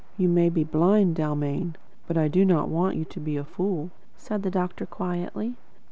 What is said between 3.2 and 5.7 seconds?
a fool," said the doctor quietly.